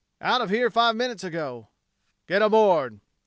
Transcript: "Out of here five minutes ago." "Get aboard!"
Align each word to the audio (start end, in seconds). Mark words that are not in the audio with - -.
"Out 0.19 0.41
of 0.41 0.49
here 0.49 0.71
five 0.71 0.95
minutes 0.95 1.23
ago." 1.23 1.69
"Get 2.27 2.41
aboard!" 2.41 3.01